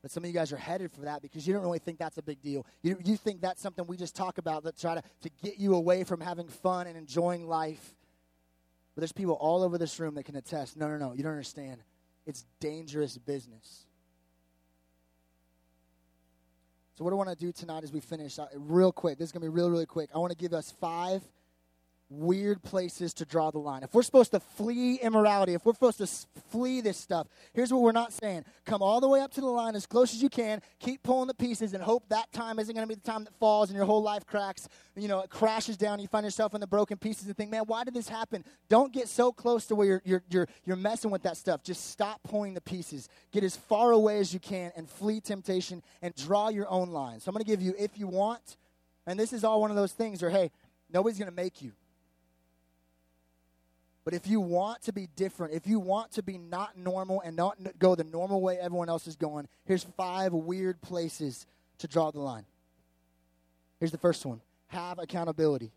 [0.02, 2.18] But some of you guys are headed for that because you don't really think that's
[2.18, 2.66] a big deal.
[2.82, 5.76] You, you think that's something we just talk about that try to, to get you
[5.76, 7.94] away from having fun and enjoying life.
[8.96, 11.30] But there's people all over this room that can attest no, no, no, you don't
[11.30, 11.80] understand.
[12.26, 13.86] It's dangerous business.
[16.98, 19.32] So, what I want to do tonight as we finish, uh, real quick, this is
[19.32, 20.10] going to be really, really quick.
[20.12, 21.22] I want to give us five
[22.10, 23.82] weird places to draw the line.
[23.82, 26.06] If we're supposed to flee immorality, if we're supposed to
[26.50, 28.44] flee this stuff, here's what we're not saying.
[28.64, 31.28] Come all the way up to the line as close as you can, keep pulling
[31.28, 33.76] the pieces, and hope that time isn't going to be the time that falls and
[33.76, 34.68] your whole life cracks.
[34.96, 37.64] You know, it crashes down, you find yourself in the broken pieces and think, man,
[37.66, 38.44] why did this happen?
[38.68, 41.62] Don't get so close to where you're, you're, you're, you're messing with that stuff.
[41.62, 43.08] Just stop pulling the pieces.
[43.32, 47.20] Get as far away as you can and flee temptation and draw your own line.
[47.20, 48.56] So I'm going to give you, if you want,
[49.06, 50.50] and this is all one of those things or hey,
[50.90, 51.72] nobody's going to make you.
[54.08, 57.36] But if you want to be different, if you want to be not normal and
[57.36, 62.10] not go the normal way everyone else is going, here's five weird places to draw
[62.10, 62.46] the line.
[63.78, 65.72] Here's the first one have accountability.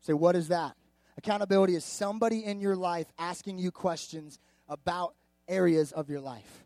[0.00, 0.76] Say, what is that?
[1.18, 5.14] Accountability is somebody in your life asking you questions about
[5.46, 6.64] areas of your life.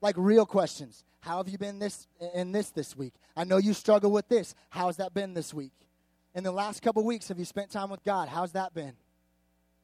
[0.00, 1.02] Like real questions.
[1.22, 3.14] How have you been this in this this week?
[3.36, 4.54] I know you struggle with this.
[4.68, 5.72] How's that been this week?
[6.36, 8.28] In the last couple weeks, have you spent time with God?
[8.28, 8.92] How's that been?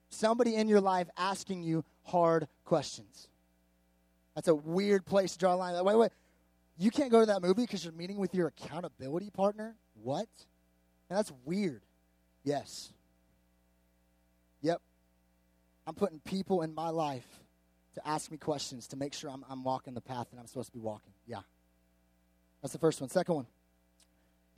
[0.09, 3.29] Somebody in your life asking you hard questions.
[4.35, 5.85] That's a weird place to draw a line.
[5.85, 6.11] Wait, wait.
[6.79, 9.77] You can't go to that movie because you're meeting with your accountability partner?
[10.03, 10.29] What?
[11.09, 11.83] And that's weird.
[12.45, 12.93] Yes.
[14.61, 14.83] Yep.
[15.87, 17.27] I'm putting people in my life
[17.95, 20.69] to ask me questions to make sure I'm, I'm walking the path that I'm supposed
[20.69, 21.13] to be walking.
[21.27, 21.41] Yeah.
[22.61, 23.09] That's the first one.
[23.09, 23.47] Second one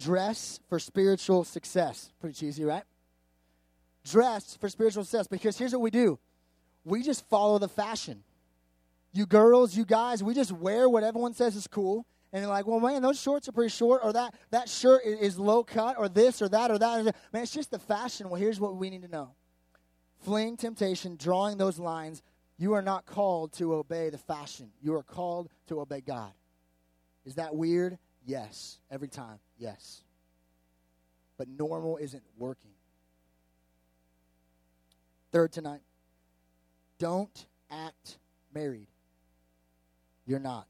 [0.00, 2.12] dress for spiritual success.
[2.20, 2.84] Pretty cheesy, right?
[4.04, 6.18] Dress for spiritual success because here's what we do
[6.84, 8.22] we just follow the fashion.
[9.12, 12.06] You girls, you guys, we just wear what everyone says is cool.
[12.32, 15.18] And you're like, well, man, those shorts are pretty short, or that, that shirt is,
[15.20, 17.16] is low cut, or this, or that, or that.
[17.32, 18.28] Man, it's just the fashion.
[18.28, 19.30] Well, here's what we need to know
[20.20, 22.22] fleeing temptation, drawing those lines,
[22.58, 24.70] you are not called to obey the fashion.
[24.82, 26.32] You are called to obey God.
[27.24, 27.98] Is that weird?
[28.26, 28.78] Yes.
[28.90, 30.02] Every time, yes.
[31.36, 32.72] But normal isn't working.
[35.30, 35.82] Third tonight,
[36.98, 38.18] don't act
[38.52, 38.88] married.
[40.26, 40.66] You're not.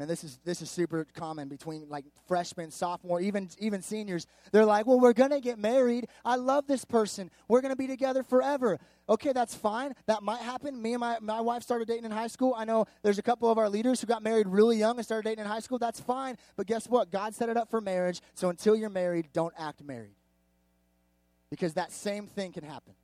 [0.00, 4.26] And this is this is super common between like freshmen, sophomore, even even seniors.
[4.50, 6.08] They're like, "Well, we're gonna get married.
[6.24, 7.30] I love this person.
[7.46, 9.94] We're gonna be together forever." Okay, that's fine.
[10.06, 10.82] That might happen.
[10.82, 12.54] Me and my my wife started dating in high school.
[12.56, 15.28] I know there's a couple of our leaders who got married really young and started
[15.28, 15.78] dating in high school.
[15.78, 16.38] That's fine.
[16.56, 17.12] But guess what?
[17.12, 18.20] God set it up for marriage.
[18.34, 20.16] So until you're married, don't act married.
[21.50, 22.94] Because that same thing can happen.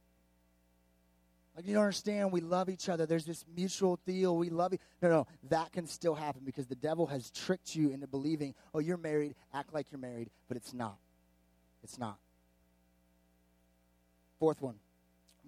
[1.56, 3.06] Like you don't understand, we love each other.
[3.06, 4.36] There's this mutual deal.
[4.36, 4.78] We love you.
[5.02, 8.78] No, no, that can still happen because the devil has tricked you into believing, oh,
[8.78, 10.98] you're married, act like you're married, but it's not.
[11.82, 12.18] It's not.
[14.38, 14.76] Fourth one,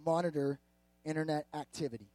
[0.05, 0.59] monitor
[1.05, 2.12] internet activity.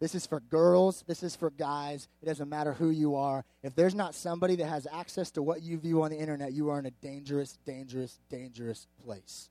[0.00, 1.04] This is for girls.
[1.06, 2.08] This is for guys.
[2.22, 3.44] It doesn't matter who you are.
[3.62, 6.70] If there's not somebody that has access to what you view on the internet, you
[6.70, 9.50] are in a dangerous, dangerous, dangerous place.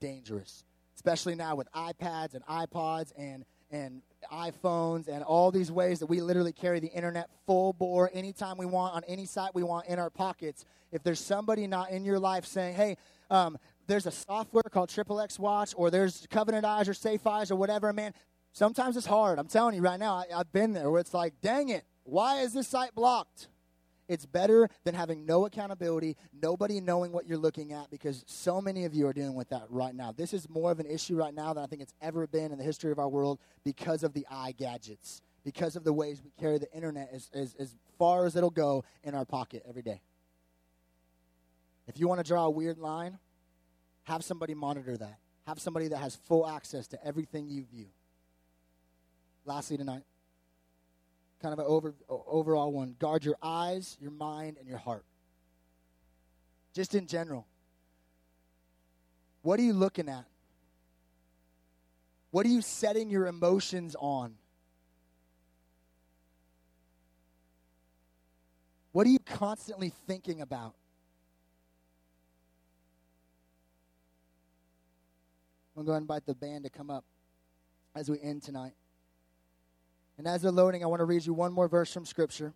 [0.00, 0.64] Dangerous.
[0.96, 4.00] Especially now with iPads and iPods and, and
[4.32, 8.66] iPhones and all these ways that we literally carry the internet full bore anytime we
[8.66, 10.64] want on any site we want in our pockets.
[10.92, 12.96] If there's somebody not in your life saying, hey,
[13.30, 17.50] um, there's a software called Triple X Watch or there's Covenant Eyes or Safe Eyes
[17.50, 18.14] or whatever, man,
[18.52, 19.38] Sometimes it's hard.
[19.38, 22.40] I'm telling you right now, I, have been there where it's like, dang it, why
[22.40, 23.48] is this site blocked?
[24.08, 28.86] It's better than having no accountability, nobody knowing what you're looking at, because so many
[28.86, 30.12] of you are dealing with that right now.
[30.12, 32.56] This is more of an issue right now than I think it's ever been in
[32.56, 36.30] the history of our world because of the eye gadgets, because of the ways we
[36.40, 40.00] carry the internet as, as, as far as it'll go in our pocket every day.
[41.86, 43.18] If you want to draw a weird line,
[44.04, 45.18] have somebody monitor that.
[45.46, 47.86] Have somebody that has full access to everything you view
[49.48, 50.02] lastly tonight
[51.40, 55.04] kind of an over, overall one guard your eyes your mind and your heart.
[56.74, 57.46] Just in general
[59.42, 60.26] what are you looking at?
[62.30, 64.34] What are you setting your emotions on?
[68.92, 70.74] What are you constantly thinking about?
[75.74, 77.04] I'm going to invite the band to come up
[77.94, 78.74] as we end tonight
[80.18, 82.52] and as they're loading, I want to read you one more verse from Scripture.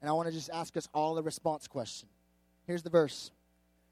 [0.00, 2.08] And I want to just ask us all a response question.
[2.66, 3.30] Here's the verse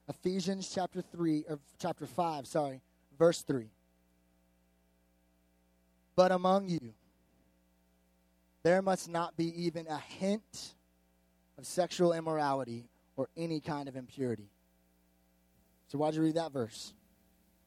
[0.08, 2.82] Ephesians chapter 3, or chapter 5, sorry,
[3.18, 3.70] verse 3.
[6.16, 6.92] But among you,
[8.62, 10.74] there must not be even a hint
[11.56, 14.50] of sexual immorality or any kind of impurity.
[15.88, 16.92] So, why'd you read that verse?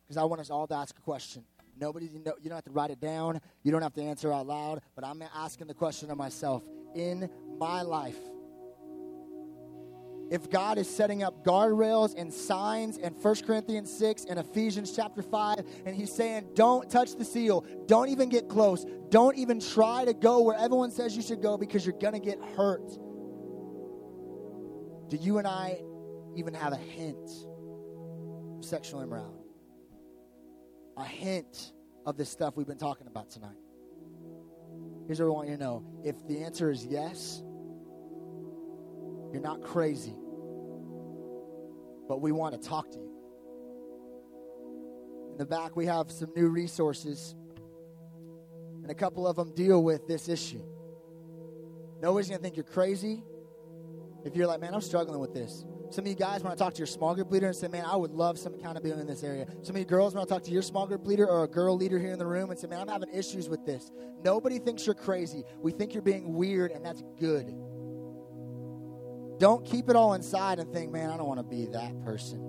[0.03, 1.43] Because I want us all to ask a question.
[1.79, 3.39] Nobody, you, know, you don't have to write it down.
[3.63, 4.81] You don't have to answer out loud.
[4.95, 6.63] But I'm asking the question of myself
[6.95, 8.17] in my life.
[10.29, 15.21] If God is setting up guardrails and signs in 1 Corinthians 6 and Ephesians chapter
[15.21, 20.03] 5, and He's saying, don't touch the seal, don't even get close, don't even try
[20.03, 22.89] to go where everyone says you should go because you're going to get hurt.
[25.09, 25.81] Do you and I
[26.35, 27.29] even have a hint
[28.57, 29.46] of sexual immorality?
[30.97, 31.73] A hint
[32.05, 33.57] of the stuff we've been talking about tonight?
[35.05, 35.83] Here's what I want you to know.
[36.03, 37.43] If the answer is yes,
[39.31, 40.15] you're not crazy.
[42.07, 43.13] But we want to talk to you.
[45.31, 47.35] In the back, we have some new resources,
[48.81, 50.63] and a couple of them deal with this issue.
[52.01, 53.23] Nobody's going to think you're crazy
[54.25, 55.63] if you're like, man, I'm struggling with this.
[55.89, 57.85] Some of you guys want to talk to your small group leader and say, man,
[57.85, 59.47] I would love some accountability in this area.
[59.61, 61.77] Some of you girls want to talk to your small group leader or a girl
[61.77, 63.91] leader here in the room and say, man, I'm having issues with this.
[64.23, 65.43] Nobody thinks you're crazy.
[65.61, 67.47] We think you're being weird, and that's good.
[69.39, 72.39] Don't keep it all inside and think, man, I don't want to be that person.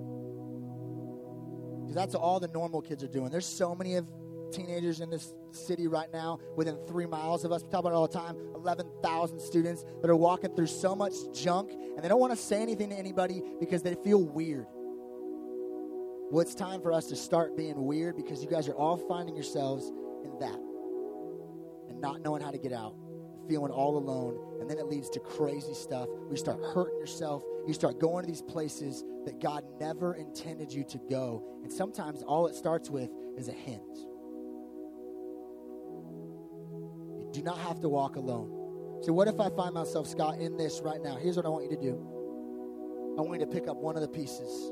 [1.81, 3.29] Because that's all the normal kids are doing.
[3.29, 4.11] There's so many of
[4.51, 7.63] teenagers in this city right now within three miles of us.
[7.63, 8.35] We talk about it all the time
[9.03, 12.61] 11,000 students that are walking through so much junk and they don't want to say
[12.61, 14.65] anything to anybody because they feel weird.
[16.31, 19.35] Well, it's time for us to start being weird because you guys are all finding
[19.35, 19.91] yourselves
[20.23, 20.59] in that
[21.89, 22.95] and not knowing how to get out,
[23.47, 26.07] feeling all alone, and then it leads to crazy stuff.
[26.29, 27.43] You start hurting yourself.
[27.67, 31.43] You start going to these places that God never intended you to go.
[31.63, 33.97] And sometimes all it starts with is a hint.
[37.17, 38.58] You do not have to walk alone.
[39.01, 41.15] So, what if I find myself, Scott, in this right now?
[41.15, 44.01] Here's what I want you to do I want you to pick up one of
[44.01, 44.71] the pieces,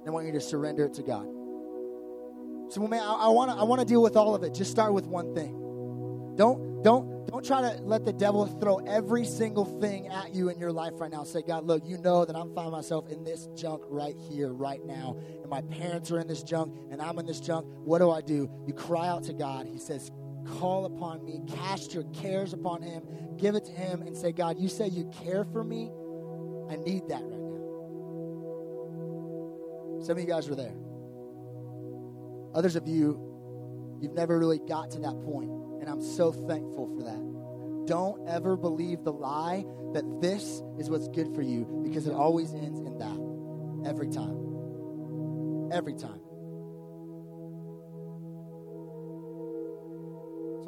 [0.00, 1.26] and I want you to surrender it to God.
[2.70, 4.52] So, man, I, want to I wanna deal with all of it.
[4.54, 5.54] Just start with one thing.
[6.36, 10.58] Don't, don't, don't try to let the devil throw every single thing at you in
[10.58, 11.24] your life right now.
[11.24, 14.84] Say, God, look, you know that I'm finding myself in this junk right here, right
[14.84, 15.16] now.
[15.40, 17.66] And my parents are in this junk, and I'm in this junk.
[17.84, 18.50] What do I do?
[18.66, 19.66] You cry out to God.
[19.66, 20.10] He says,
[20.58, 23.02] Call upon me, cast your cares upon Him,
[23.36, 25.90] give it to Him, and say, God, you say you care for me.
[26.70, 27.58] I need that right now.
[30.04, 30.74] Some of you guys are there.
[32.54, 37.02] Others of you, you've never really got to that point, and I'm so thankful for
[37.04, 37.86] that.
[37.86, 42.52] Don't ever believe the lie that this is what's good for you because it always
[42.52, 43.18] ends in that.
[43.88, 45.70] Every time.
[45.72, 46.20] Every time.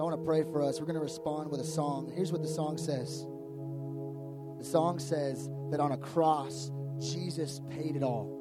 [0.01, 0.81] I want to pray for us.
[0.81, 2.11] We're going to respond with a song.
[2.15, 3.27] Here's what the song says
[4.59, 8.41] The song says that on a cross, Jesus paid it all.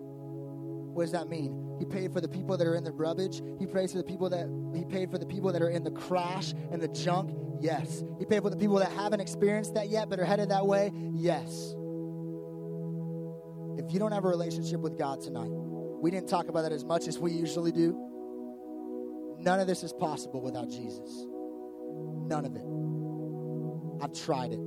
[0.94, 1.76] What does that mean?
[1.78, 3.42] He paid for the people that are in the rubbish.
[3.60, 5.92] He pays for the people that he paid for the people that are in the
[5.92, 7.38] crash and the junk.
[7.60, 8.04] Yes.
[8.20, 10.94] He paid for the people that haven't experienced that yet but are headed that way.
[11.14, 11.76] Yes.
[13.78, 16.86] If you don't have a relationship with God tonight, we didn't talk about that as
[16.86, 17.98] much as we usually do.
[19.40, 21.28] None of this is possible without Jesus.
[22.30, 22.64] None of it.
[24.04, 24.60] I've tried it.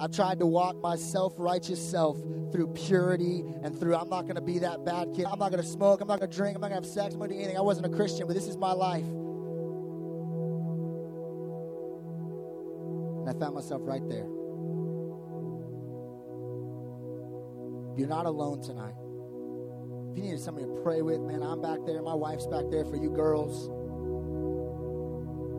[0.00, 2.16] I've tried to walk my self righteous self
[2.50, 5.26] through purity and through, I'm not going to be that bad kid.
[5.26, 6.00] I'm not going to smoke.
[6.00, 6.56] I'm not going to drink.
[6.56, 7.14] I'm not going to have sex.
[7.14, 7.58] I'm not going to do anything.
[7.58, 9.04] I wasn't a Christian, but this is my life.
[13.20, 14.26] And I found myself right there.
[17.96, 18.94] You're not alone tonight.
[20.10, 22.00] If you need somebody to pray with, man, I'm back there.
[22.02, 23.70] My wife's back there for you girls.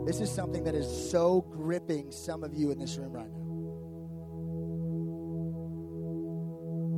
[0.06, 3.40] This is something that is so gripping some of you in this room right now.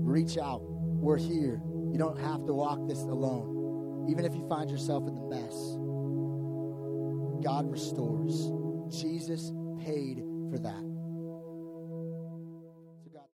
[0.03, 0.61] Reach out.
[0.63, 1.61] We're here.
[1.91, 4.07] You don't have to walk this alone.
[4.09, 5.77] Even if you find yourself in the mess,
[7.43, 8.51] God restores.
[8.89, 9.51] Jesus
[9.83, 10.94] paid for that.